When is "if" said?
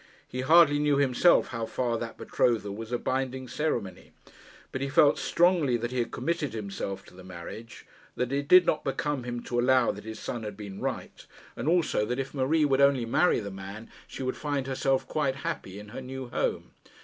12.17-12.33